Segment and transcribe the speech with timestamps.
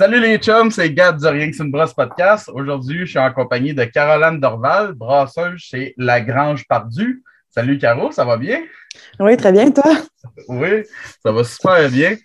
[0.00, 2.50] Salut les chums, c'est Gab du Rien que c'est une brosse podcast.
[2.54, 7.22] Aujourd'hui, je suis en compagnie de Caroline Dorval, brasseuse chez La Grange Pardue.
[7.50, 8.62] Salut Caro, ça va bien?
[9.18, 9.92] Oui, très bien, toi?
[10.48, 10.84] Oui,
[11.22, 12.16] ça va super bien.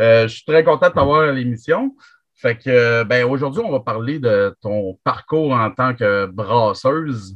[0.00, 1.96] Euh, je suis très content de t'avoir à l'émission.
[2.36, 7.34] Fait que, ben, aujourd'hui, on va parler de ton parcours en tant que brasseuse.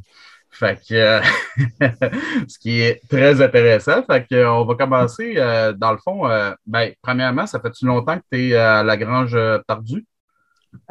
[0.59, 1.21] Fait que,
[2.49, 4.03] ce qui est très intéressant.
[4.03, 8.17] Fait que, on va commencer, euh, dans le fond, euh, ben, premièrement, ça fait-tu longtemps
[8.17, 10.05] que tu es à la Grange Pardue?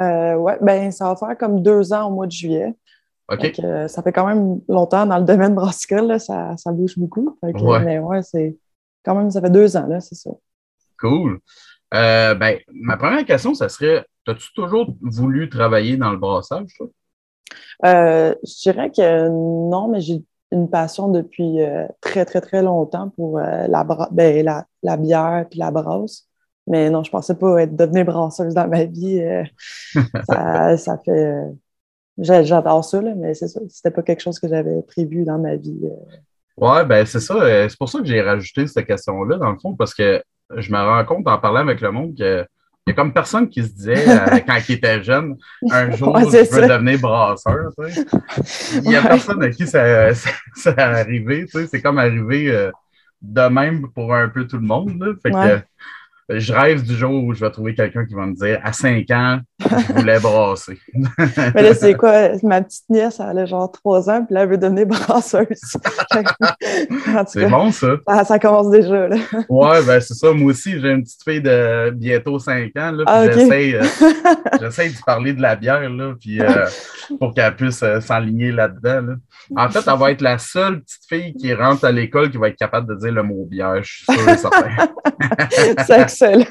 [0.00, 2.74] Euh, oui, ben, ça va faire comme deux ans au mois de juillet.
[3.30, 3.60] OK.
[3.88, 7.38] ça fait quand même longtemps dans le domaine brassicole, ça, ça, bouge beaucoup.
[7.42, 8.56] Mais ouais, c'est
[9.04, 10.30] quand même, ça fait deux ans, c'est ça.
[10.98, 11.40] Cool.
[11.92, 16.88] Euh, ben, ma première question, ça serait as-tu toujours voulu travailler dans le brassage, toi?
[17.84, 23.10] Euh, je dirais que non, mais j'ai une passion depuis euh, très, très, très longtemps
[23.10, 26.26] pour la, ben, la, la, bière et la brasse.
[26.66, 29.22] Mais non, je pensais pas être devenue brasseuse dans ma vie.
[30.28, 31.34] ça, ça, fait
[32.18, 33.60] J'adore ça, là, mais c'est ça.
[33.68, 35.78] C'était pas quelque chose que j'avais prévu dans ma vie.
[35.84, 36.16] Euh.
[36.56, 37.34] Ouais, ben c'est ça.
[37.34, 40.20] Euh, c'est pour ça que j'ai rajouté cette question-là, dans le fond, parce que
[40.56, 42.44] je me rends compte en parlant avec le monde que
[42.88, 45.36] il y a comme personne qui se disait euh, quand il était jeune,
[45.70, 47.70] un jour, je veux devenir brasseur.
[47.78, 48.06] Tu sais.
[48.76, 51.44] Il n'y a personne à qui ça, ça, est arrivé.
[51.46, 51.66] Tu sais.
[51.66, 52.70] C'est comme arrivé
[53.20, 54.98] de même pour un peu tout le monde.
[55.00, 55.12] Là.
[55.22, 58.60] Fait que, je rêve du jour où je vais trouver quelqu'un qui va me dire
[58.62, 60.78] à 5 ans, je voulais brasser.
[61.54, 62.28] Mais là, c'est quoi?
[62.44, 65.46] Ma petite nièce, elle a genre 3 ans, puis là, elle veut devenir brasseuse.
[67.26, 68.24] c'est bon, ça.
[68.24, 68.38] ça.
[68.38, 69.08] commence déjà.
[69.08, 69.16] Là.
[69.48, 70.32] ouais, ben c'est ça.
[70.32, 72.92] Moi aussi, j'ai une petite fille de bientôt 5 ans.
[72.92, 73.82] Là, ah, j'essaie, euh,
[74.60, 76.66] j'essaie de parler de la bière là, puis, euh,
[77.18, 79.00] pour qu'elle puisse euh, s'enligner là-dedans.
[79.00, 79.14] Là.
[79.56, 82.48] En fait, elle va être la seule petite fille qui rentre à l'école qui va
[82.48, 83.82] être capable de dire le mot bière.
[83.82, 84.68] Je suis sûr et certain.
[86.08, 86.48] c'est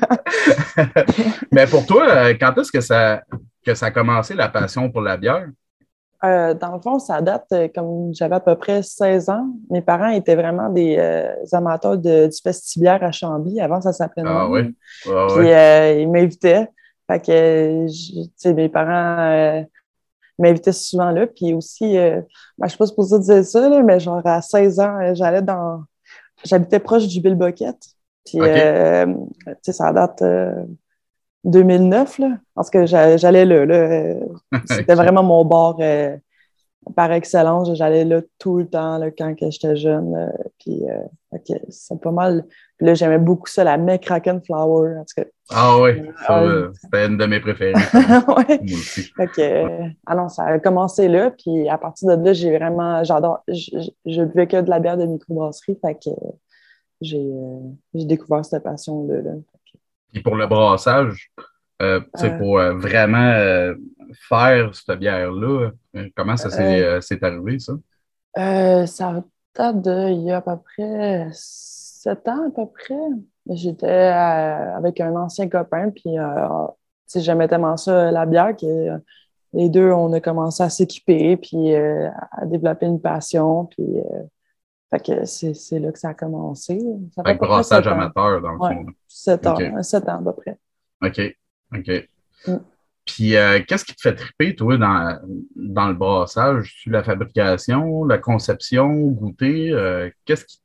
[1.54, 2.97] Mais pour toi, quand est-ce que ça,
[3.66, 5.48] que ça a commencé la passion pour la bière?
[6.24, 9.48] Euh, dans le fond, ça date euh, comme j'avais à peu près 16 ans.
[9.70, 10.98] Mes parents étaient vraiment des
[11.52, 13.62] amateurs de, du festibière à Chambly.
[13.62, 14.76] Avant, ça s'appelait Ah oui?
[15.04, 16.70] Puis ils m'invitaient.
[17.10, 19.64] Fait que, mes parents
[20.40, 21.28] m'invitaient souvent là.
[21.28, 22.24] Puis aussi, ben,
[22.60, 25.84] je ne sais pas si pour dire ça, mais genre à 16 ans, j'allais dans.
[26.44, 27.78] J'habitais proche du Bill Bucket.
[28.26, 29.06] Puis, euh,
[29.62, 30.24] ça date
[31.44, 33.66] 2009, euh, là, parce que j'allais là.
[33.66, 34.16] là
[34.66, 36.16] C'était vraiment mon bord euh,
[36.96, 37.74] par excellence.
[37.74, 40.32] J'allais là tout le temps là, quand j'étais jeune.
[40.60, 40.84] puis,
[41.70, 42.46] c'est pas mal.
[42.78, 45.02] Puis là, j'aimais beaucoup ça, la McCracken Flower.
[45.50, 47.74] ah oui, c'était une de mes préférées.
[47.94, 48.60] ouais.
[48.62, 49.12] Moi aussi.
[49.16, 51.32] Fait alors, ça a commencé là.
[51.32, 54.98] Puis à partir de là, j'ai vraiment, j'adore, je, je buvais que de la bière
[54.98, 55.78] de microbrasserie.
[55.82, 56.10] Fait que
[57.04, 57.60] euh,
[57.94, 59.32] j'ai découvert cette passion-là.
[60.14, 61.32] Et pour le brassage,
[61.82, 63.74] euh, euh pour euh, vraiment
[64.30, 65.72] faire cette bière-là,
[66.16, 67.74] comment ça s'est arrivé, ça?
[68.88, 69.24] ça
[69.56, 72.96] date de il y a à peu près sept ans, à peu près.
[73.50, 76.16] J'étais avec un ancien copain, puis
[77.16, 79.00] j'aimais tellement ça, la bière, que
[79.54, 83.86] les deux, on a commencé à s'équiper, puis à développer une passion, puis
[84.90, 86.80] fait que c'est là que ça a commencé.
[87.14, 88.86] Ça fait brassage amateur, dans le fond.
[89.08, 90.58] Sept ans, sept ans à peu près.
[91.02, 91.36] OK.
[91.76, 92.10] OK.
[92.48, 92.58] Mm.
[93.06, 95.20] Puis, euh, qu'est-ce qui te fait triper, toi, dans,
[95.56, 96.84] dans le brassage?
[96.88, 99.72] La fabrication, la conception, goûter?
[99.72, 100.62] Euh, qu'est-ce qui,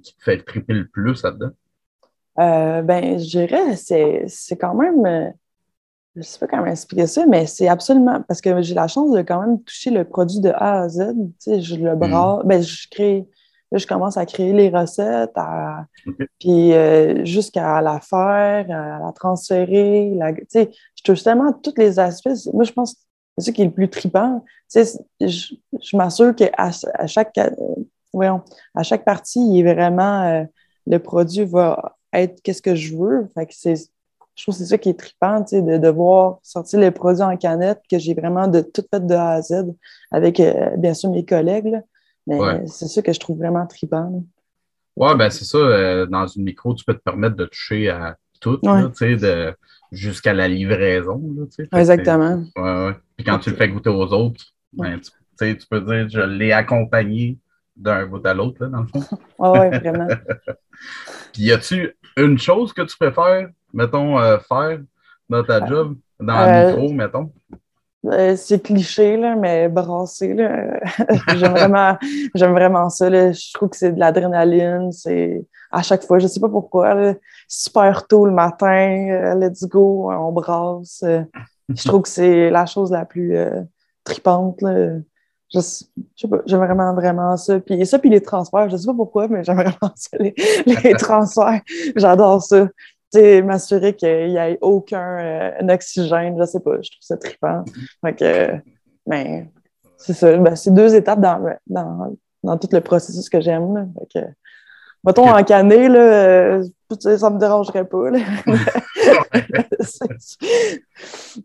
[0.00, 1.50] qui, te fait triper le plus là-dedans?
[2.38, 5.32] Euh, ben, je dirais, c'est quand même
[6.14, 9.12] je ne sais pas comment expliquer ça, mais c'est absolument parce que j'ai la chance
[9.12, 11.14] de quand même toucher le produit de A à Z.
[11.14, 12.48] Tu sais, je le bras, mm.
[12.48, 13.26] ben, je crée,
[13.70, 15.36] Là, je commence à créer les recettes,
[16.40, 20.14] puis euh, jusqu'à la faire, à la transférer.
[20.14, 22.30] La, je touche tellement tous les aspects.
[22.54, 23.00] Moi, je pense que
[23.36, 24.42] c'est ça qui est le plus trippant.
[24.74, 24.84] Je,
[25.20, 27.50] je m'assure qu'à à chaque, euh,
[28.12, 28.40] voyons,
[28.74, 30.44] à chaque partie, il est vraiment euh,
[30.86, 33.28] le produit va être qu'est-ce que je veux.
[33.34, 36.90] Fait que c'est, je trouve que c'est ça qui est trippant, de devoir sortir les
[36.90, 39.66] produits en canette, que j'ai vraiment de tout fait de A à Z
[40.10, 40.40] avec,
[40.78, 41.66] bien sûr, mes collègues.
[41.66, 41.80] Là.
[42.28, 44.22] Mais c'est ça que je trouve vraiment trippant.
[44.96, 45.58] Oui, ben c'est ça.
[45.58, 48.60] Euh, dans une micro, tu peux te permettre de toucher à tout,
[49.90, 51.22] jusqu'à la livraison.
[51.72, 52.44] Exactement.
[52.56, 56.20] Ouais, Puis quand tu le fais goûter aux autres, ben, tu, tu, peux dire je
[56.20, 57.38] l'ai accompagné
[57.76, 59.18] d'un bout à l'autre, dans le fond.
[59.38, 60.08] oui, vraiment.
[61.32, 64.80] Puis y a-tu une chose que tu préfères, mettons, euh, faire
[65.28, 67.32] dans ta euh, job, dans le micro, mettons?
[68.12, 70.36] Euh, c'est cliché, là, mais brasser,
[71.36, 71.96] j'aime vraiment,
[72.34, 73.08] j'aime vraiment ça.
[73.10, 74.92] Je trouve que c'est de l'adrénaline.
[74.92, 77.14] C'est à chaque fois, je sais pas pourquoi.
[77.48, 81.02] super tôt le matin, euh, let's go, on brasse.
[81.04, 81.22] Euh,
[81.68, 83.36] je trouve que c'est la chose la plus
[84.04, 84.60] tripante.
[85.52, 87.58] Je, sais pas, j'aime vraiment, vraiment ça.
[87.60, 90.34] Puis ça, puis les transferts, je sais pas pourquoi, mais j'aime vraiment ça, les,
[90.66, 91.60] les transferts.
[91.96, 92.68] J'adore ça
[93.14, 97.64] m'assurer qu'il n'y ait aucun euh, oxygène, je sais pas, je trouve ça trippant.
[98.04, 98.62] Fait
[99.06, 99.50] mais
[99.96, 103.92] c'est ça, ben, c'est deux étapes dans, dans, dans, tout le processus que j'aime.
[103.98, 104.26] Fait que,
[105.04, 106.62] mettons, en canet, là, euh,
[106.98, 107.96] ça me dérangerait pas.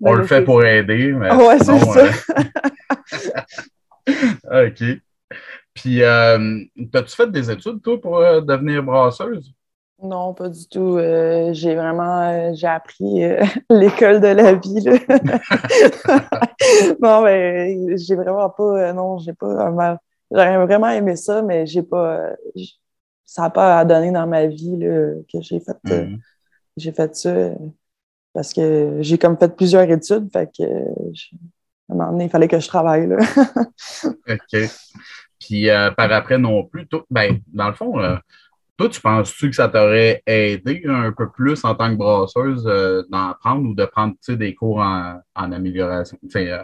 [0.02, 1.34] On le fait pour aider, mais.
[1.34, 2.06] Ouais, c'est ça.
[4.10, 4.84] Euh, OK.
[5.74, 9.54] Puis, as-tu fait des études, toi, pour devenir brasseuse?
[10.04, 10.98] Non, pas du tout.
[10.98, 14.82] Euh, j'ai vraiment euh, j'ai appris euh, l'école de la vie.
[14.82, 14.98] Là.
[17.02, 18.92] non, mais j'ai vraiment pas.
[18.92, 19.98] non, j'ai pas.
[20.30, 22.32] J'aurais vraiment aimé ça, mais j'ai pas.
[23.24, 26.20] ça n'a pas à donner dans ma vie là, que j'ai fait, mm-hmm.
[26.76, 27.34] j'ai fait ça
[28.34, 30.30] parce que j'ai comme fait plusieurs études.
[30.34, 33.08] Fait que à un moment donné, il fallait que je travaille.
[33.08, 33.20] Là.
[34.06, 34.70] OK.
[35.40, 37.94] Puis par après non plus, ben, dans le fond,
[38.78, 43.04] toi, tu penses-tu que ça t'aurait aidé un peu plus en tant que brasseuse euh,
[43.10, 46.64] d'en prendre ou de prendre des cours en, amélioration, euh,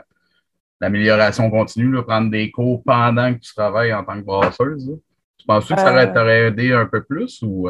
[0.81, 4.97] l'amélioration continue, là, prendre des cours pendant que tu travailles en tant que brasseuse?
[5.37, 6.13] Tu penses-tu que ça euh.
[6.13, 7.69] t'aurait aidé un peu plus ou?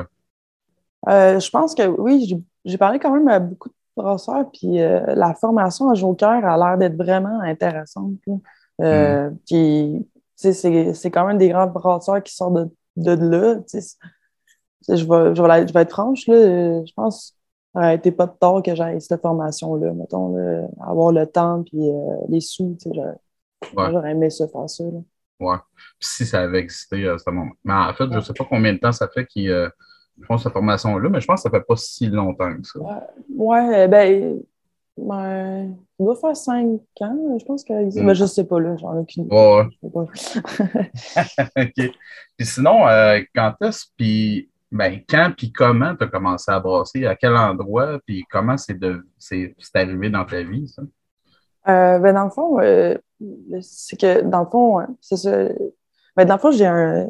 [1.07, 5.89] je pense que oui, j'ai parlé quand même à beaucoup de brasseurs, puis la formation
[5.89, 8.13] à Joker a l'air d'être vraiment intéressante.
[8.77, 9.36] Mm.
[9.45, 13.56] Puis, c'est quand même des grands brasseurs qui sortent de, de là
[14.88, 17.36] je vais, je, vais, être franche, là, je pense
[17.74, 20.36] ça n'aurait été pas de tort que j'aille cette formation-là, mettons,
[20.81, 22.76] avoir le temps et euh, les sous,
[23.74, 24.84] j'aurais aimé ça faire ça.
[24.86, 25.00] Là.
[25.40, 25.58] Ouais.
[26.00, 27.52] si ça avait existé à ce moment.
[27.64, 29.70] Mais en fait, je ne sais pas combien de temps ça fait qu'ils euh,
[30.26, 32.80] font cette formation-là, mais je pense que ça ne fait pas si longtemps que ça.
[33.30, 34.40] Ouais, ben,
[34.98, 37.74] ben, il doit faire cinq ans, je pense que.
[37.74, 38.04] Mm.
[38.04, 39.36] Mais je ne sais pas, là, j'en ai aucune idée.
[39.36, 39.68] Ouais,
[41.58, 41.92] OK.
[42.36, 47.06] Puis sinon, euh, quand est-ce, puis ben, quand puis comment tu as commencé à brasser?
[47.06, 48.00] À quel endroit?
[48.06, 48.77] Puis comment c'est
[49.74, 50.83] arrivé dans ta vie, ça?
[51.68, 52.95] Euh, ben, dans le fond, euh,
[53.62, 55.48] c'est que dans le fond, c'est ça.
[56.16, 57.07] Ben, dans le fond, j'ai un,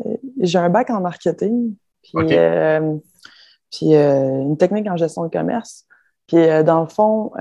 [0.56, 2.97] un bac en marketing, puis, euh,
[3.71, 5.85] puis une technique en gestion de commerce.
[6.27, 7.31] Puis dans le fond,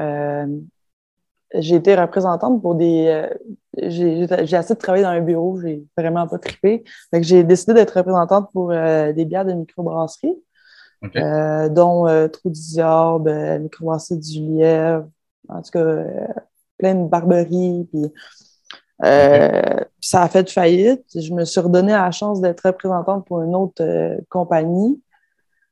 [1.54, 3.28] j'ai été représentante pour des.
[3.82, 6.84] Euh, j'ai assez de travailler dans un bureau, j'ai vraiment pas trippé.
[7.12, 10.36] Donc, j'ai décidé d'être représentante pour euh, des bières de microbrasserie,
[11.16, 13.28] euh, dont Trou d'Isorbe,
[13.60, 15.08] microbrasserie du Lièvre,
[15.48, 16.04] en tout cas,
[16.78, 17.88] plein de barberies.
[17.92, 18.12] Puis,
[20.00, 21.04] ça a fait faillite.
[21.14, 23.82] Je me suis redonné la chance d'être représentante pour une autre
[24.28, 25.00] compagnie.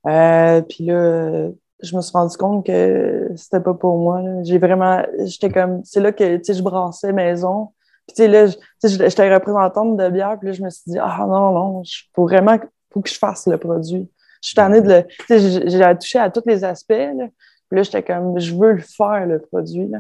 [0.05, 1.51] puis là,
[1.83, 4.23] je me suis rendu compte que c'était pas pour moi.
[4.43, 7.71] J'ai vraiment, j'étais comme, c'est là que, tu sais, je brassais maison.
[8.07, 8.47] Puis, tu sais, là,
[8.85, 12.25] j'étais représentante de bière, puis là, je me suis dit, ah non, non, il faut
[12.25, 12.59] vraiment,
[12.93, 14.09] faut que je fasse le produit.
[14.43, 17.27] Je suis tannée de le, tu sais, j'ai touché à tous les aspects, là.
[17.69, 19.99] Puis là, j'étais comme, je veux le faire, le produit, là.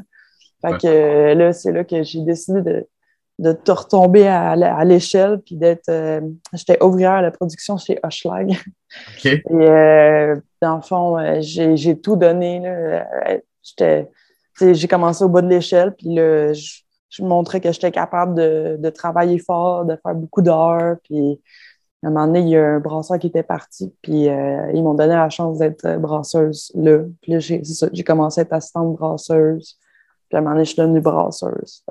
[0.62, 2.86] Fait que là, c'est là que j'ai décidé de,
[3.38, 5.88] de te retomber à, l'échelle, puis d'être.
[5.88, 6.20] Euh,
[6.54, 8.56] j'étais ouvrière à la production chez Hochelag.
[9.24, 12.62] Et euh, dans le fond, euh, j'ai tout donné.
[14.58, 18.76] J'ai commencé au bas de l'échelle, puis là, je, je, montrais que j'étais capable de,
[18.78, 20.96] de, travailler fort, de faire beaucoup d'heures.
[21.04, 21.40] Puis
[22.02, 24.94] à un moment donné, il y a un brasseur qui était parti, puis ils m'ont
[24.94, 27.00] donné la chance d'être brasseuse là.
[27.22, 29.78] Puis là, j'ai commencé à être assistante brasseuse.
[30.28, 31.84] Puis à un moment donné, je suis devenue brasseuse.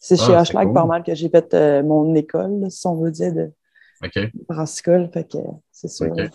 [0.00, 3.10] C'est chez ah, Hochelag pas mal que j'ai fait euh, mon école, si on veut
[3.10, 3.52] dire, de
[4.02, 4.32] okay.
[4.48, 5.10] brassicole.
[5.12, 5.38] Fait que
[5.70, 6.10] c'est sûr.
[6.10, 6.30] Okay.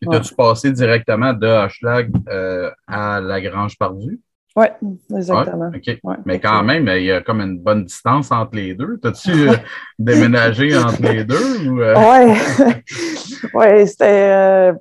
[0.00, 4.20] Et as-tu passé directement de Hochelag euh, à la Grange Pardue?
[4.58, 4.66] Oui,
[5.16, 5.70] exactement.
[6.26, 8.98] Mais quand même, il y a comme une bonne distance entre les deux.
[9.00, 9.54] T'as-tu euh,
[9.98, 11.68] déménagé entre les deux?
[11.68, 12.74] Ou, Oui,
[13.54, 14.72] ouais, c'était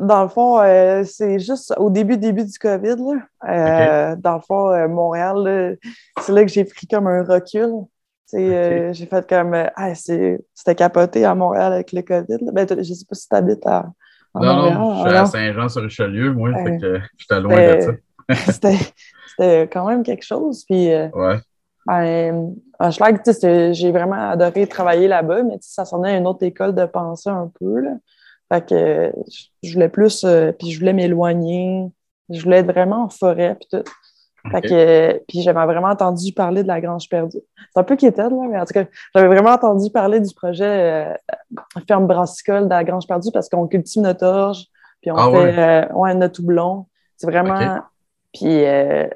[0.00, 2.96] dans le fond, euh, c'est juste au début, début du COVID.
[2.96, 4.12] Là.
[4.12, 5.76] Euh, dans le fond, euh, Montréal,
[6.20, 7.70] c'est là que j'ai pris comme un recul.
[8.32, 12.50] J'ai fait comme ah, c'était capoté à Montréal avec le COVID.
[12.52, 13.90] Ben, je ne sais pas si tu habites à,
[14.34, 17.90] non, Non, je suis à Saint-Jean-sur-Richelieu, moi, fait que j'étais loin de ça.
[18.46, 20.64] c'était quand même quelque chose.
[20.64, 21.38] Puis, ouais.
[21.86, 22.54] Ben,
[22.90, 27.50] j'ai vraiment adoré travailler là-bas, mais ça sonnait à une autre école de pensée un
[27.58, 27.80] peu.
[27.80, 27.90] Là.
[28.52, 29.12] Fait que
[29.62, 31.88] je voulais plus, euh, puis je voulais m'éloigner.
[32.28, 33.90] Je voulais être vraiment en forêt, puis tout.
[35.28, 37.40] puis j'avais vraiment entendu parler de la Grange perdue.
[37.72, 38.84] C'est un peu quétaine, là, mais en tout cas,
[39.14, 41.14] j'avais vraiment entendu parler du projet euh,
[41.88, 44.66] ferme brassicole de la Grange perdue parce qu'on cultive notre orge,
[45.00, 46.14] puis on ah fait euh, ouais.
[46.14, 46.86] notre houblon.
[47.16, 47.80] C'est vraiment.
[48.32, 49.06] Puis, euh,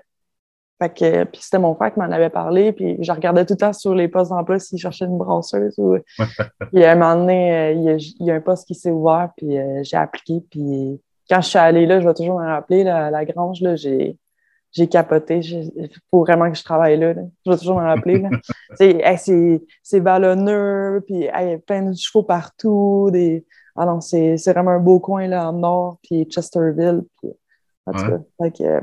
[0.81, 3.73] que, puis c'était mon frère qui m'en avait parlé, puis je regardais tout le temps
[3.73, 5.75] sur les postes d'emploi s'il cherchait une brasseuse.
[5.79, 5.97] Ou...
[6.73, 8.91] puis à un moment donné, il y, a, il y a un poste qui s'est
[8.91, 12.85] ouvert, puis j'ai appliqué, puis quand je suis allée là, je vais toujours me rappeler,
[12.85, 14.17] la, la grange, j'ai,
[14.77, 15.41] j'ai capoté.
[15.41, 17.15] Il faut vraiment que je travaille là.
[17.45, 18.23] Je vais toujours me rappeler.
[19.83, 23.09] c'est, ballonneux, puis il y a plein de chevaux partout.
[23.13, 23.45] Des...
[23.75, 27.03] Ah non, c'est, vraiment un beau coin là, en nord, puis Chesterville.
[27.21, 27.31] Puis,
[27.87, 28.81] en tout cas,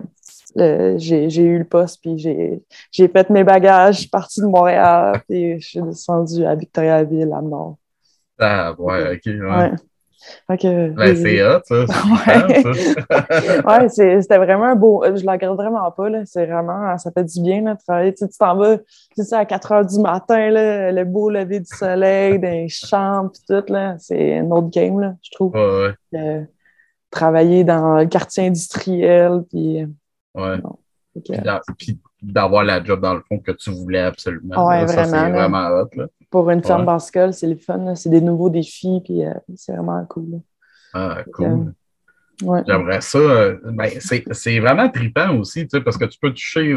[0.57, 4.45] euh, j'ai, eu le poste, puis j'ai, j'ai fait mes bagages, je suis partie de
[4.45, 7.77] Montréal, puis je suis descendue à Victoriaville, à nord.
[8.39, 9.71] Ah, ouais, ok, ouais.
[10.47, 11.83] Ben, c'est hot, ça.
[13.67, 13.89] ouais,
[14.21, 15.03] c'était vraiment un beau.
[15.03, 16.07] Je la regarde vraiment pas.
[16.25, 16.97] C'est vraiment.
[16.97, 18.13] Ça fait du bien de travailler.
[18.13, 21.65] Tu t'en vas tu sais, à 4 heures du matin, là, le beau lever du
[21.65, 23.73] soleil, les champs, puis tout.
[23.99, 25.53] C'est un autre game, là, je trouve.
[25.53, 26.47] Ouais,
[27.13, 29.43] travailler dans le quartier industriel.
[29.49, 29.85] Puis,
[30.35, 30.57] ouais.
[31.77, 34.67] puis d'avoir la job dans le fond que tu voulais absolument.
[34.67, 35.05] Ouais, vraiment.
[35.05, 35.89] c'est vraiment hot.
[35.95, 37.31] Là pour une femme ouais.
[37.31, 37.93] c'est le fun.
[37.93, 40.41] C'est des nouveaux défis, puis euh, c'est vraiment cool.
[40.91, 41.75] Ah, cool.
[42.43, 43.19] Euh, J'aimerais ça.
[43.19, 46.75] Euh, ben, c'est vraiment trippant aussi, parce que tu peux toucher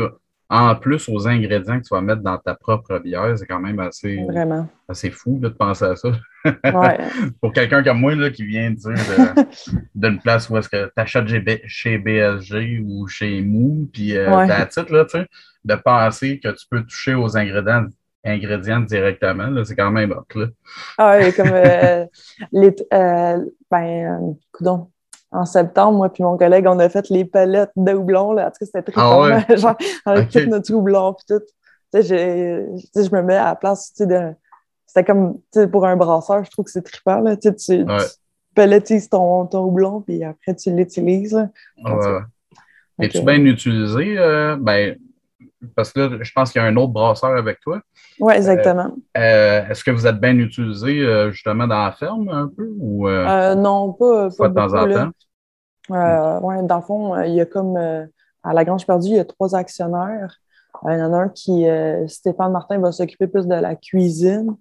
[0.49, 3.37] en plus aux ingrédients que tu vas mettre dans ta propre bière.
[3.37, 4.69] C'est quand même assez, vraiment.
[4.88, 6.11] assez fou de penser à ça.
[6.45, 6.99] Ouais.
[7.41, 9.35] pour quelqu'un comme moi là, qui vient de dire
[9.95, 11.26] d'une place où est-ce que tu achètes
[11.67, 14.69] chez BSG ou chez Mou, puis euh, ouais.
[14.69, 15.05] titre, là,
[15.65, 17.87] de penser que tu peux toucher aux ingrédients
[18.26, 19.65] ingrédients directement.
[19.65, 20.38] C'est quand même hot.
[20.38, 20.47] Là.
[20.99, 22.05] Ah oui, comme euh,
[22.53, 24.33] les, euh, ben, euh,
[25.33, 28.33] en septembre, moi et mon collègue, on a fait les palettes de houblon.
[28.33, 28.47] Là.
[28.47, 29.56] En tout cas, c'était très ah ouais?
[29.56, 31.45] genre, avec tout notre houblon puis tout.
[31.92, 34.33] Tu sais, je me mets à la place, tu sais, de...
[34.87, 37.37] C'était comme, tu sais, pour un brasseur, je trouve que c'est trippant, là.
[37.37, 37.97] Tu, tu, ouais.
[38.54, 41.35] palettises ton, ton houblon, puis après, tu l'utilises.
[41.85, 42.21] Ouais.
[42.99, 44.18] Es-tu bien utilisé?
[44.18, 44.97] Euh, ben,
[45.75, 47.80] parce que là, je pense qu'il y a un autre brasseur avec toi.
[48.20, 48.90] Oui, exactement.
[49.16, 52.68] Euh, euh, est-ce que vous êtes bien utilisé euh, justement dans la ferme un peu?
[52.78, 55.11] Ou, non, pas, pas, de temps en temps?
[56.42, 59.25] Oui, dans le fond, il y a comme à la Grange Perdue, il y a
[59.25, 60.37] trois actionnaires.
[60.88, 61.66] il y en a un qui,
[62.06, 64.56] Stéphane Martin, va s'occuper plus de la cuisine.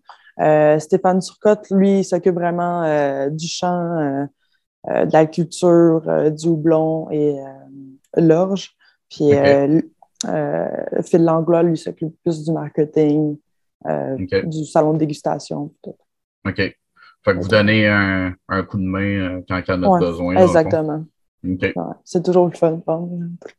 [0.79, 4.27] Stéphane Turcotte, lui, s'occupe vraiment du champ,
[4.87, 7.37] de la culture, du houblon et
[8.17, 8.75] l'orge.
[9.09, 9.81] Puis euh,
[10.23, 13.37] Phil Langlois, lui, s'occupe plus du marketing,
[13.87, 15.71] euh, du salon de dégustation.
[16.45, 16.55] OK.
[16.55, 16.77] Fait
[17.25, 20.35] que vous donnez un, un coup de main euh, quand il y en a besoin.
[20.35, 21.05] Exactement.
[21.47, 21.75] Okay.
[22.03, 22.81] c'est toujours le fun,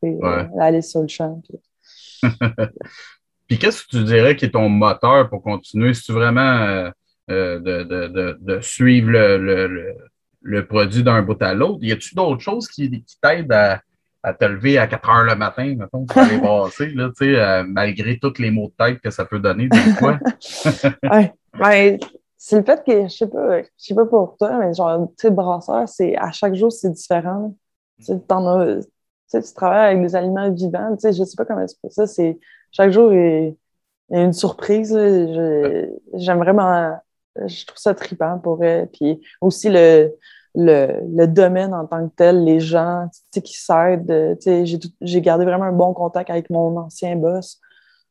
[0.03, 0.49] ouais.
[0.59, 1.41] aller sur le champ.
[3.47, 5.95] Puis, qu'est-ce que tu dirais qui est ton moteur pour continuer?
[5.95, 6.91] Si tu vraiment
[7.29, 9.95] de, de, de, de, suivre le, le,
[10.43, 13.81] le produit d'un bout à l'autre, y a-tu d'autres choses qui, qui t'aident à,
[14.27, 18.19] à te lever à 4 heures le matin, mettons, pour aller brasser, là, euh, malgré
[18.19, 20.19] tous les mots de tête que ça peut donner des fois.
[21.05, 21.99] oui, ben,
[22.37, 25.15] c'est le fait que, je sais pas, je sais pas pour toi, mais genre, tu
[25.23, 27.55] sais, brasseur, c'est à chaque jour, c'est différent.
[28.05, 31.93] Tu as, tu travailles avec des aliments vivants, tu sais, je sais pas comment c'est
[31.93, 32.37] ça, c'est
[32.73, 33.55] chaque jour il
[34.11, 34.93] y a une surprise.
[36.15, 36.99] J'aime vraiment,
[37.37, 38.89] je trouve ça trippant pour elle.
[38.89, 40.13] Puis aussi le,
[40.57, 44.39] le, domaine en tant que tel, les gens qui s'aident.
[45.01, 47.61] J'ai gardé vraiment un bon contact avec mon ancien boss.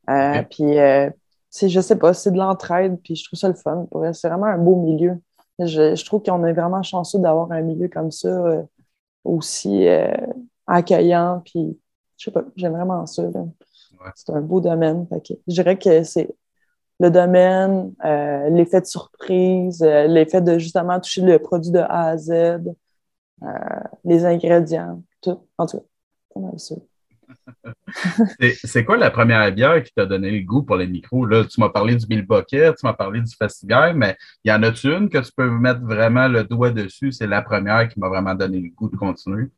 [0.09, 1.09] Euh, Puis, euh,
[1.51, 3.87] je sais pas, c'est de l'entraide, puis je trouve ça le fun.
[4.13, 5.19] C'est vraiment un beau milieu.
[5.57, 8.61] Je, je trouve qu'on est vraiment chanceux d'avoir un milieu comme ça, euh,
[9.23, 10.13] aussi euh,
[10.67, 11.41] accueillant.
[11.45, 11.79] Puis,
[12.17, 13.23] je sais pas, j'aime vraiment ça.
[14.15, 15.07] C'est un beau domaine.
[15.11, 16.29] je dirais que c'est
[16.99, 22.09] le domaine, euh, l'effet de surprise, euh, l'effet de justement toucher le produit de A
[22.09, 23.47] à Z, euh,
[24.05, 25.45] les ingrédients, tout.
[25.57, 25.83] En tout
[26.33, 26.39] cas,
[28.63, 31.25] c'est quoi la première bière qui t'a donné le goût pour les micros?
[31.25, 34.53] Là, tu m'as parlé du Bill Bucket, tu m'as parlé du Festival, mais il y
[34.53, 37.11] en a-tu une que tu peux mettre vraiment le doigt dessus?
[37.11, 39.49] C'est la première qui m'a vraiment donné le goût de continuer.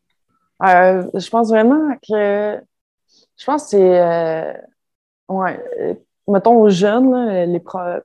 [0.62, 2.60] je pense vraiment que.
[3.38, 4.64] Je pense que c'est.
[5.30, 7.16] ouais, mettons, aux jeunes,
[7.46, 7.62] les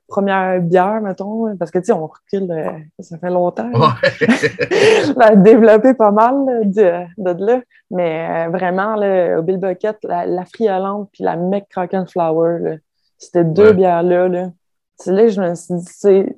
[0.07, 3.69] premières bières, mettons, parce que, tu sais, on recule, euh, ça fait longtemps.
[3.71, 5.15] Ouais.
[5.19, 6.35] a développé pas mal
[6.71, 7.61] de, de, là.
[7.91, 12.79] Mais euh, vraiment, là, au Bill Bucket, la, la friolante puis la Mec Crock Flower,
[13.17, 14.27] c'était deux bières-là.
[14.27, 14.51] Là.
[14.97, 16.35] C'est là que je me suis dit,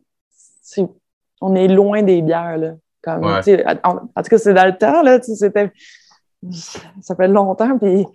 [0.61, 0.87] c'est,
[1.41, 2.57] on est loin des bières.
[2.57, 2.71] Là.
[3.03, 3.39] Comme, en,
[3.83, 5.71] en, tout cas, c'est dans le temps, là, c'était,
[7.01, 7.77] ça fait longtemps.
[7.77, 8.07] Puis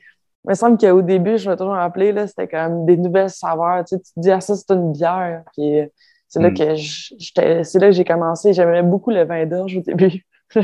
[0.44, 3.84] il me semble qu'au début, je vais toujours rappeler, c'était comme des nouvelles saveurs.
[3.84, 5.42] Tu, sais, tu te dis, ah, ça, c'est une bière.
[5.54, 5.82] Puis
[6.28, 6.54] c'est là mm.
[6.54, 8.52] que c'est là que j'ai commencé.
[8.52, 10.24] J'aimais beaucoup le vin d'orge au début.
[10.54, 10.60] je,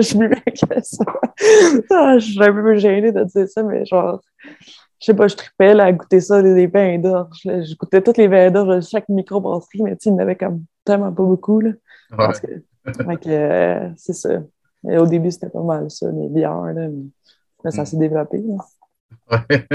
[0.00, 1.04] je buvais que ça.
[1.90, 4.20] Ah, je suis un peu gênée de dire ça, mais genre,
[5.00, 7.40] je sais pas, je tripais à goûter ça, des, vins d'orge.
[7.44, 10.64] Je goûtais tous les vins d'orge de chaque microbrasserie, mais il n'y en avait comme
[10.84, 11.60] tellement pas beaucoup.
[11.60, 11.70] Là.
[12.16, 12.48] Parce que,
[13.28, 14.40] euh, c'est ça.
[14.84, 16.88] au début, c'était pas mal ça, les bières, là,
[17.64, 17.86] mais, ça mm.
[17.86, 18.42] s'est développé.
[19.30, 19.66] Ouais.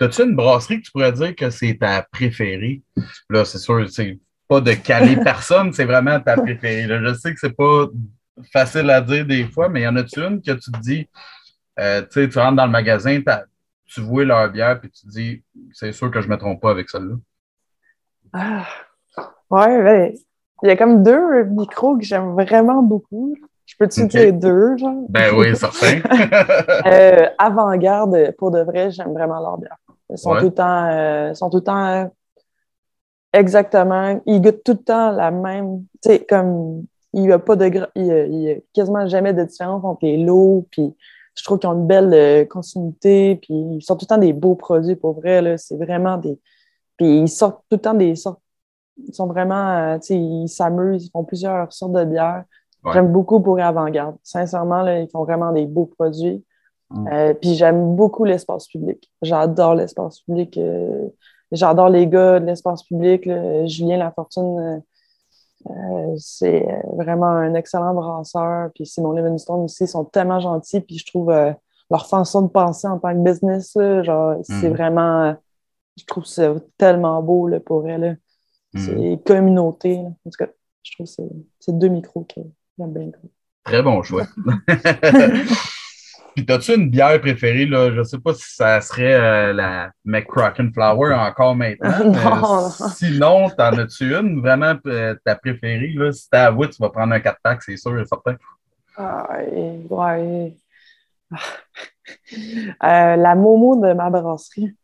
[0.00, 2.82] As-tu une brasserie que tu pourrais dire que c'est ta préférée?
[3.28, 4.18] Là, c'est sûr, c'est
[4.48, 6.86] pas de caler personne, c'est vraiment ta préférée.
[6.88, 7.86] Je sais que c'est pas
[8.52, 11.08] facile à dire des fois, mais y en a-tu une que tu te dis,
[11.78, 13.20] euh, tu sais, tu rentres dans le magasin,
[13.84, 15.42] tu vois leur bière, puis tu te dis,
[15.72, 17.16] c'est sûr que je ne me trompe pas avec celle-là?
[18.32, 18.66] Ah,
[19.50, 20.14] ouais, ben,
[20.62, 23.36] il y a comme deux micros que j'aime vraiment beaucoup.
[23.70, 25.06] Je peux-tu dire deux, genre?
[25.08, 26.00] Ben oui, certain.
[26.86, 29.76] euh, Avant-garde, pour de vrai, j'aime vraiment leur bière.
[30.10, 32.04] Ils sont tout le temps, euh, sont tout le temps euh,
[33.32, 37.54] exactement, ils goûtent tout le temps la même, tu sais, comme il n'y a pas
[37.54, 40.92] de, il y a, quasiment jamais de différence entre les lots, puis
[41.36, 44.32] je trouve qu'ils ont une belle euh, continuité, puis ils sortent tout le temps des
[44.32, 46.40] beaux produits pour vrai, là, c'est vraiment des,
[46.96, 48.40] puis ils sortent tout le temps des sortes,
[48.96, 52.44] ils sont vraiment, tu sais, ils s'amusent, ils font plusieurs sortes de bières.
[52.92, 54.16] J'aime beaucoup pour Avant-Garde.
[54.22, 56.44] Sincèrement, là, ils font vraiment des beaux produits.
[56.90, 57.08] Mm.
[57.12, 59.10] Euh, puis j'aime beaucoup l'espace public.
[59.22, 60.56] J'adore l'espace public.
[60.58, 61.08] Euh,
[61.52, 63.28] j'adore les gars de l'espace public.
[63.66, 64.82] Julien Lafortune,
[65.68, 68.70] euh, c'est vraiment un excellent brasseur.
[68.74, 70.80] Puis Simon Livingstone aussi, ils sont tellement gentils.
[70.80, 71.32] Puis je trouve
[71.90, 74.72] leur façon de penser en tant que business, genre, c'est mm.
[74.72, 75.36] vraiment.
[75.96, 78.18] je trouve c'est tellement beau là, pour elle.
[78.72, 78.78] Mm.
[78.78, 79.98] C'est communauté.
[79.98, 80.50] En tout cas,
[80.82, 81.22] je trouve que
[81.60, 82.40] c'est deux micros que
[83.64, 84.26] Très bon choix.
[86.34, 87.66] Puis, as-tu une bière préférée?
[87.66, 87.90] Là?
[87.90, 92.04] Je ne sais pas si ça serait euh, la McCracken Flower encore maintenant.
[92.04, 92.70] non.
[92.94, 95.92] Sinon, t'en as-tu une vraiment euh, ta préférée?
[95.96, 96.12] Là?
[96.12, 98.36] Si t'es à tu vas prendre un 4-pack, c'est sûr et certain.
[98.96, 99.26] Ah,
[99.90, 100.56] ouais.
[102.82, 104.74] Euh, la Momo de ma brasserie.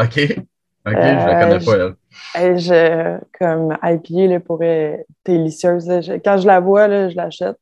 [0.00, 0.36] OK.
[0.86, 1.94] OK, je la connais pas,
[2.34, 2.58] elle.
[2.58, 4.60] Je, comme IPA, là, pour
[5.24, 5.88] délicieuse.
[6.24, 7.58] quand je la vois, là, je l'achète.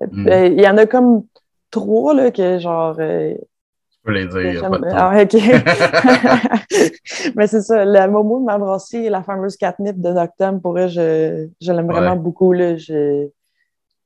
[0.00, 0.28] Hmm.
[0.28, 1.24] Il y en a comme
[1.70, 2.96] trois, là, que genre.
[2.98, 4.70] Euh, tu peux les dire.
[4.92, 5.34] Ah, OK.
[7.36, 7.84] Mais c'est ça.
[7.84, 11.86] La Momo de ma brasserie, la fameuse catnip de Noctem, pour eux, je, je l'aime
[11.86, 12.52] vraiment beaucoup.
[12.52, 12.76] Là.
[12.76, 13.28] Je,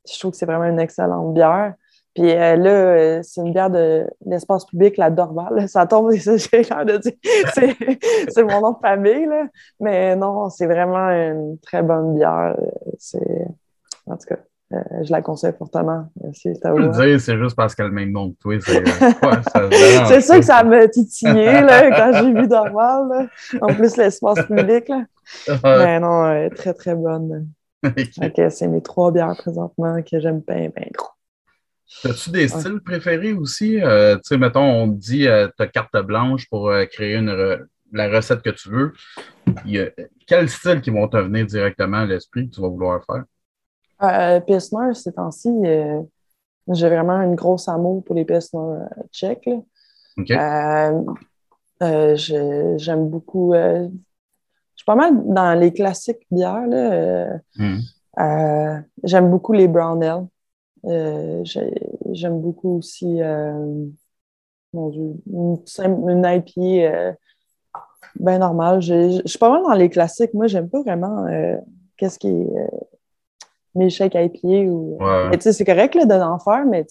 [0.06, 1.74] je trouve que c'est vraiment une excellente bière.
[2.18, 5.68] Puis euh, là, euh, c'est une bière de l'espace public, la Dorval.
[5.68, 7.12] Ça tombe, j'ai l'air de dire.
[8.28, 9.44] C'est mon nom de famille, là.
[9.78, 12.56] Mais non, c'est vraiment une très bonne bière.
[12.98, 13.46] C'est...
[14.06, 14.38] En tout cas,
[14.72, 16.06] euh, je la conseille fortement.
[16.22, 18.54] Merci, le dire, c'est juste parce qu'elle a le même nom que toi.
[20.08, 23.28] C'est ça que ça m'a titillé là, quand j'ai vu Dorval.
[23.60, 24.88] En plus, l'espace public.
[24.88, 25.04] Là.
[25.62, 27.48] Mais non, elle est très, très bonne.
[28.50, 31.17] c'est mes trois bières présentement que j'aime bien, bien gros.
[32.04, 33.80] As-tu des styles préférés aussi?
[33.80, 38.08] Euh, tu sais, mettons, on te dit euh, ta carte blanche pour créer une la
[38.08, 38.92] recette que tu veux.
[39.64, 39.92] Il
[40.26, 43.24] quel style qui vont te venir directement à l'esprit que tu vas vouloir faire?
[44.02, 46.02] Euh, Pilsner, ces temps-ci, euh,
[46.68, 49.50] j'ai vraiment une grosse amour pour les euh, tchèques.
[51.80, 52.14] Euh,
[52.76, 53.54] j'aime beaucoup.
[53.54, 53.88] je
[54.76, 56.66] suis pas mal dans les classiques bières.
[57.56, 57.78] Mm.
[59.02, 60.26] j'aime beaucoup les Brown Ale.
[60.84, 63.20] J'aime beaucoup aussi
[64.72, 67.16] mon Dieu, une, une IPA
[68.18, 68.80] bien normale.
[68.80, 70.34] Je suis pas mal dans les classiques.
[70.34, 71.26] Moi, j'aime pas vraiment
[71.96, 72.46] qu'est-ce qui est
[73.78, 74.68] mes chèques pied.
[74.68, 74.98] Ou...
[75.40, 76.86] C'est correct là, d'en faire, mais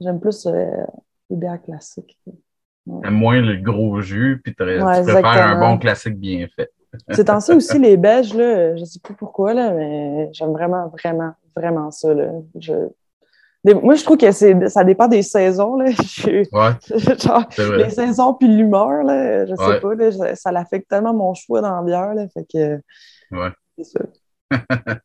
[0.00, 0.66] j'aime plus euh,
[1.28, 2.18] les bières classiques.
[2.86, 3.10] Ouais.
[3.10, 6.70] Moins le gros jus, puis tu préfères un bon classique bien fait.
[7.10, 10.50] C'est temps ça aussi, les beiges, là, je ne sais plus pourquoi, là, mais j'aime
[10.50, 12.12] vraiment, vraiment, vraiment ça.
[12.12, 12.32] Là.
[12.58, 12.72] Je...
[13.64, 15.76] Moi, je trouve que ça dépend des saisons.
[15.76, 15.90] Là.
[15.90, 19.02] Genre, les saisons puis l'humeur,
[19.46, 22.14] je sais pas, là, ça l'affecte tellement mon choix dans la bière.
[22.14, 22.80] Là, fait que,
[23.36, 23.50] ouais.
[23.78, 24.00] C'est ça.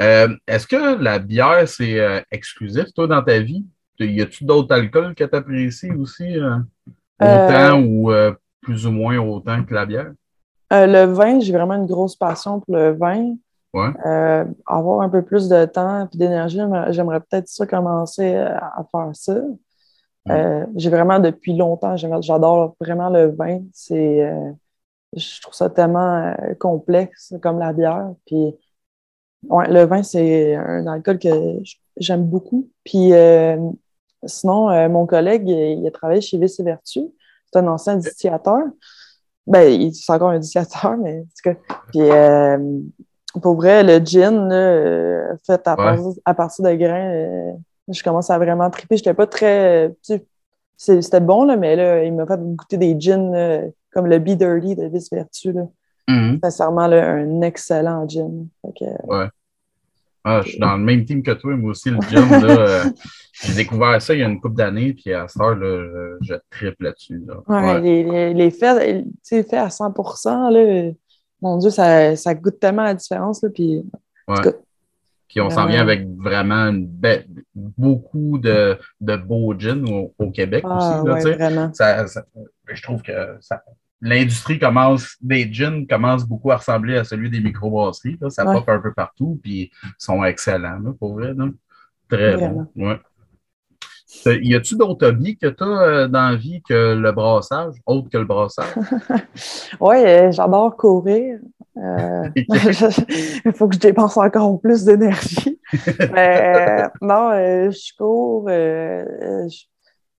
[0.00, 3.66] Euh, est-ce que la bière, c'est euh, exclusif, toi, dans ta vie?
[4.00, 6.38] Y a-tu d'autres alcools que tu apprécies aussi?
[6.38, 6.56] Euh,
[7.20, 8.10] autant ou
[8.62, 10.12] plus ou moins autant que la bière?
[10.70, 13.34] le vin, j'ai vraiment une grosse passion pour le vin.
[13.74, 19.40] Avoir un peu plus de temps et d'énergie, j'aimerais peut-être ça commencer à faire ça.
[20.76, 23.60] j'ai vraiment depuis longtemps, j'adore vraiment le vin.
[23.72, 24.30] C'est
[25.14, 28.14] je trouve ça tellement euh, complexe comme la bière.
[28.26, 28.54] Puis,
[29.48, 31.28] ouais, le vin, c'est un alcool que
[31.96, 32.68] j'aime beaucoup.
[32.84, 33.56] Puis, euh,
[34.24, 37.00] sinon, euh, mon collègue, il, a travaillé chez Vice et Vertu.
[37.52, 38.62] C'est un ancien distillateur.
[39.46, 41.54] Ben, c'est encore un distillateur, mais en tout cas.
[41.88, 42.80] Puis, euh,
[43.40, 44.48] pour vrai, le gin,
[45.46, 47.56] fait à, partir, de grains,
[47.88, 48.96] je commence à vraiment triper.
[48.96, 49.94] J'étais pas très.
[50.76, 54.74] C'était bon, là, mais là, il m'a fait goûter des gins comme le Be Dirty
[54.74, 55.52] de Vice Vertu.
[55.52, 55.62] Là.
[56.08, 56.40] Mm-hmm.
[56.42, 58.48] Sincèrement, un excellent gin.
[58.62, 59.28] ouais.
[60.24, 62.44] Ah, je suis dans le même team que toi, moi aussi, le gin.
[62.44, 62.84] Euh,
[63.32, 66.34] j'ai découvert ça il y a une couple d'années, puis à cette heure, là, je,
[66.50, 67.22] triple là-dessus.
[67.48, 69.92] Ouais, Les, les, faits, fait à 100
[70.50, 70.90] là,
[71.42, 73.42] mon Dieu, ça, ça, goûte tellement la différence.
[73.42, 73.84] Là, puis,
[75.28, 76.72] puis on s'en vient avec vraiment
[77.54, 79.84] beaucoup de, de beaux gins
[80.18, 81.26] au, Québec ah, aussi.
[81.28, 81.74] Là, vraiment.
[81.74, 82.06] Ça,
[82.72, 83.62] je trouve que ça,
[84.00, 88.18] l'industrie commence, des gins commencent beaucoup à ressembler à celui des microbrasseries.
[88.20, 88.30] Là.
[88.30, 91.32] Ça pop un peu partout, puis ils sont excellents, là, pour vrai.
[92.08, 92.66] Très bon.
[92.76, 92.98] Ouais.
[94.26, 98.08] Y a-tu d'autres hobbies que tu as euh, dans la vie que le brassage, autre
[98.10, 98.66] que le brassage?
[99.80, 101.38] oui, euh, j'adore courir.
[101.76, 105.58] Euh, il faut que je dépense encore plus d'énergie.
[107.00, 107.32] non,
[107.70, 109.48] je cours, je,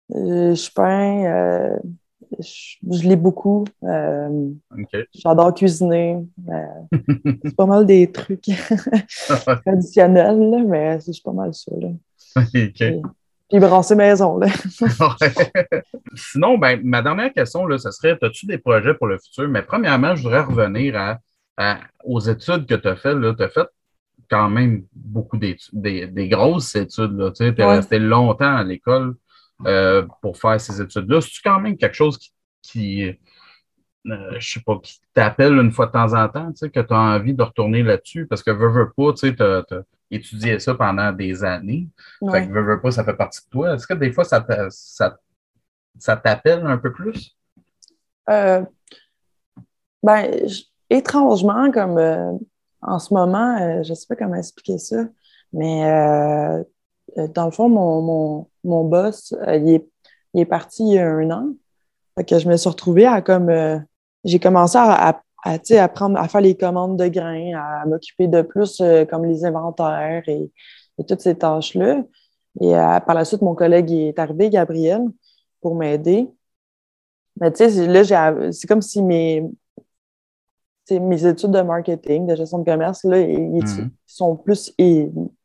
[0.10, 1.80] je, peins,
[2.40, 3.66] je, lis beaucoup.
[3.84, 4.50] Euh,
[5.14, 6.20] j'adore cuisiner.
[6.50, 6.98] Euh,
[7.44, 8.50] c'est pas mal des trucs
[9.66, 11.72] traditionnels, mais c'est pas mal ça.
[13.54, 14.40] Puis, brasser maison.
[16.16, 19.48] Sinon, ben, ma dernière question, là, ce serait as-tu des projets pour le futur?
[19.48, 20.96] Mais premièrement, je voudrais revenir
[21.58, 23.18] à, aux études que tu as faites.
[23.38, 23.68] Tu as fait
[24.28, 27.32] quand même beaucoup d'études, des, grosses études.
[27.36, 29.14] Tu es resté longtemps à l'école.
[29.68, 31.22] Euh, pour faire ces études-là.
[31.22, 33.04] C'est quand même quelque chose qui, qui
[34.08, 36.82] euh, je sais pas, qui t'appelle une fois de temps en temps, tu sais, que
[36.82, 38.26] tu as envie de retourner là-dessus?
[38.28, 39.64] Parce que veux, veux pas, tu sais, tu as,
[40.12, 41.90] étudié ça pendant des années.
[42.32, 43.76] Fait que veux, veux pas, ça fait partie de toi.
[43.76, 45.18] Est-ce que des fois, ça, ça,
[45.98, 47.36] ça t'appelle un peu plus?
[48.30, 48.64] Euh,
[50.02, 50.48] ben,
[50.90, 52.40] étrangement, comme
[52.82, 55.06] en ce moment, je sais pas comment expliquer ça,
[55.52, 55.82] mais
[57.18, 59.88] dans le fond, mon, mon, mon boss, il, est,
[60.34, 61.54] il est parti il y a un an
[62.22, 63.50] que je me suis retrouvée à comme.
[63.50, 63.80] Euh,
[64.24, 68.80] j'ai commencé à, à, apprendre à faire les commandes de grains, à m'occuper de plus
[68.82, 70.52] euh, comme les inventaires et,
[71.08, 72.04] toutes ces tâches-là.
[72.62, 75.02] Et euh, par la suite, mon collègue est arrivé, Gabriel,
[75.60, 76.30] pour m'aider.
[77.40, 79.44] Mais tu sais, là, c'est comme si mes,
[80.92, 83.90] mes études de marketing, de gestion de commerce, là, ils, mm-hmm.
[84.06, 84.74] sont plus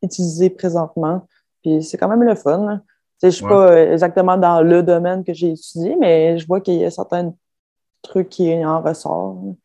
[0.03, 1.25] utilisés présentement.
[1.63, 2.81] Puis c'est quand même le fun.
[3.21, 6.61] Je ne suis pas euh, exactement dans le domaine que j'ai étudié, mais je vois
[6.61, 7.33] qu'il y a certains
[8.01, 9.57] trucs qui en ressortent.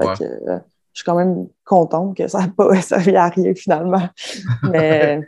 [0.00, 0.58] Euh,
[0.92, 4.08] je suis quand même contente que ça pas servi à rien finalement.
[4.70, 5.20] mais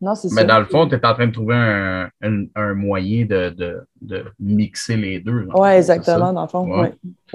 [0.00, 2.08] non, c'est Mais dans le fond, tu es en train de trouver un,
[2.54, 5.48] un, moyen de, de, de, mixer les deux.
[5.54, 6.80] Oui, exactement, dans le fond.
[6.80, 6.94] Ouais.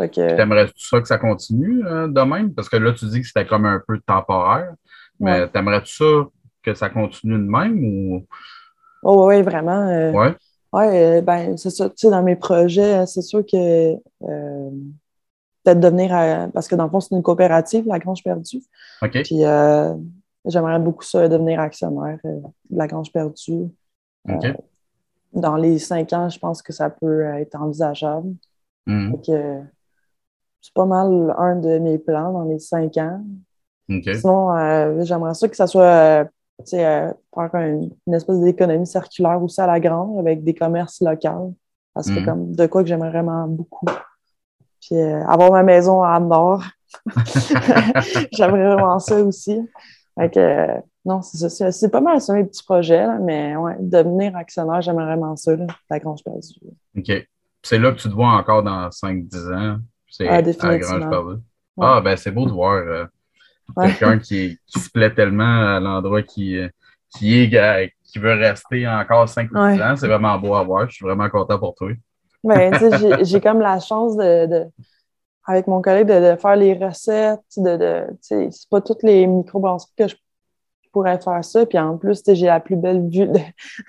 [0.09, 2.53] Tu aimerais ça que ça continue euh, de même?
[2.53, 4.73] Parce que là, tu dis que c'était comme un peu temporaire.
[5.19, 6.27] Mais t'aimerais-tu ça
[6.63, 8.25] que ça continue de même ou?
[9.03, 9.87] Oh, oui, vraiment.
[9.87, 10.27] Euh, oui.
[10.71, 11.89] Ouais, euh, ben, c'est ça.
[11.89, 14.69] Tu sais, dans mes projets, c'est sûr que euh,
[15.63, 16.09] peut-être devenir,
[16.53, 18.63] parce que dans le fond, c'est une coopérative, la Grange Perdue.
[19.01, 19.21] OK.
[19.23, 19.41] Puis
[20.45, 23.69] j'aimerais beaucoup ça, devenir actionnaire de la Grange Perdue.
[24.29, 24.45] OK.
[25.33, 28.33] dans les cinq ans, je pense que ça peut être envisageable.
[28.85, 29.13] Mm
[30.63, 33.21] c'est pas mal un de mes plans dans les cinq ans.
[33.89, 36.25] Sinon, j'aimerais ça que ça soit
[36.73, 41.53] euh, faire une, espèce d'économie circulaire aussi à la grande avec des commerces locaux.
[41.93, 42.25] Parce que mm.
[42.25, 43.85] comme de quoi que j'aimerais vraiment beaucoup.
[44.85, 46.63] Puis euh, avoir ma maison à Nord.
[48.31, 49.59] j'aimerais vraiment ça aussi.
[50.17, 54.81] Fait euh, non, c'est C'est pas mal ça, mes petits projets, mais ouais, devenir actionnaire,
[54.81, 55.53] j'aimerais vraiment ça,
[55.89, 56.47] la Grange Perdue.
[56.97, 57.27] OK.
[57.61, 59.77] C'est là que tu te vois encore dans 5-10 ans.
[60.09, 61.41] C'est ah, la Grange Perdue.
[61.79, 63.07] Ah, ben c'est beau de voir.
[63.75, 66.59] Quelqu'un qui, se plaît tellement à l'endroit qui,
[67.09, 69.95] qui est qui veut rester encore 5 ou 10 ans.
[69.95, 70.87] C'est vraiment beau à voir.
[70.87, 71.89] Je suis vraiment content pour toi.
[72.43, 72.73] Ben,
[73.21, 74.67] j'ai comme la chance de,
[75.45, 77.39] avec mon collègue de, faire les recettes.
[77.57, 80.15] De, de c'est pas toutes les microbrasseries que je
[80.91, 81.65] pourrais faire ça.
[81.65, 83.29] Puis en plus, j'ai la plus belle vue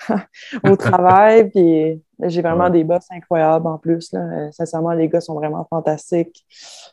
[0.65, 1.51] au travail.
[1.51, 4.13] Puis j'ai vraiment des boss incroyables en plus.
[4.13, 4.51] Là.
[4.53, 6.45] Sincèrement, les gars sont vraiment fantastiques,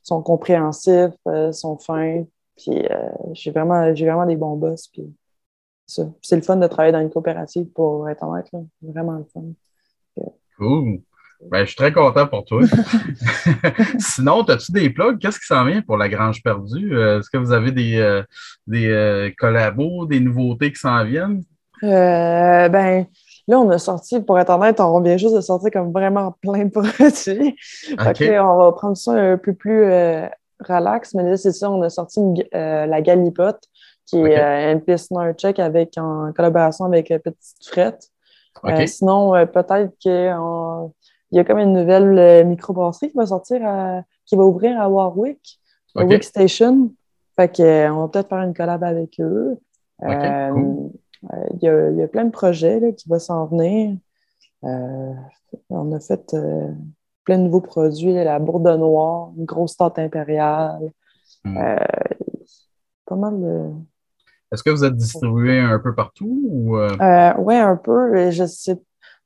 [0.03, 2.23] sont compréhensifs, euh, sont fins.
[2.57, 4.87] Puis euh, j'ai vraiment, vraiment des bons boss.
[4.87, 5.11] Puis
[5.85, 8.47] c'est le fun de travailler dans une coopérative pour être honnête.
[8.53, 8.59] Là.
[8.81, 9.43] Vraiment le fun.
[10.57, 11.01] Cool.
[11.49, 12.61] Ben, je suis très content pour toi.
[13.99, 15.17] Sinon, as-tu des plugs?
[15.19, 16.95] Qu'est-ce qui s'en vient pour la Grange perdue?
[16.95, 18.21] Euh, est-ce que vous avez des, euh,
[18.67, 21.43] des collabos, des nouveautés qui s'en viennent?
[21.81, 23.05] ben,
[23.47, 26.65] là, on a sorti, pour être honnête, on vient juste de sortir comme vraiment plein
[26.65, 27.55] de produits.
[28.39, 30.27] on va prendre ça un peu plus euh,
[30.59, 32.19] relax, mais là, c'est ça, on a sorti
[32.53, 33.63] euh, la Galipote,
[34.05, 38.09] qui est euh, une piste check avec, en collaboration avec Petite Frette.
[38.87, 39.93] sinon, peut-être
[41.31, 43.61] qu'il y a comme une nouvelle microbrasserie qui va sortir,
[44.25, 45.59] qui va ouvrir à Warwick,
[45.95, 46.91] Warwick Station.
[47.37, 49.57] Fait qu'on va peut-être faire une collab avec eux.
[50.01, 50.09] Il
[51.61, 53.97] y, a, plein de projets qui vont s'en venir.
[54.63, 55.13] Euh,
[55.69, 56.71] on a fait euh,
[57.23, 60.91] plein de nouveaux produits, la bourde noire, une grosse tarte impériale.
[61.45, 61.57] Hmm.
[61.57, 61.75] Euh,
[63.05, 63.69] pas mal de.
[64.51, 66.41] Est-ce que vous êtes distribué un peu partout?
[66.49, 66.77] Ou...
[66.77, 68.31] oui, un peu.
[68.31, 68.77] Je sais,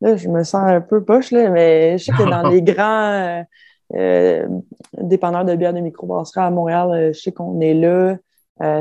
[0.02, 3.46] là, je me sens un peu poche, là, mais je sais que dans les grands
[4.98, 8.18] dépanneurs de bière de microbrasserie à Montréal, je sais qu'on est là.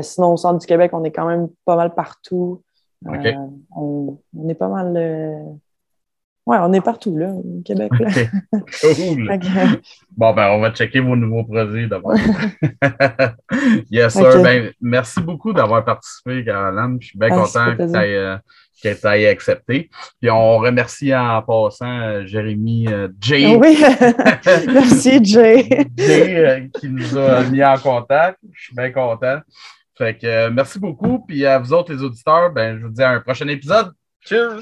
[0.01, 2.61] sinon, au centre du Québec, on est quand même pas mal partout.
[3.07, 3.33] Euh,
[3.75, 5.57] on, est pas mal.
[6.47, 7.91] Euh, ouais, on est partout, là, au Québec.
[7.99, 8.09] Là.
[8.81, 9.39] cool.
[10.17, 12.15] Bon, ben, on va checker vos nouveaux produits d'abord.
[13.91, 14.41] yes, sir.
[14.41, 16.97] Ben, merci beaucoup d'avoir participé, Caroline.
[17.01, 19.89] Je suis bien ah, content que tu aies, accepté.
[20.21, 23.57] Puis on remercie en passant Jérémy euh, Jay.
[23.57, 23.77] Oui,
[24.67, 25.67] merci Jay.
[25.97, 28.39] Jay qui nous a mis en contact.
[28.53, 29.39] Je suis bien content.
[29.97, 31.19] Fait que euh, merci beaucoup.
[31.19, 33.91] Puis à vous autres, les auditeurs, ben, je vous dis à un prochain épisode.
[34.21, 34.61] Cheers!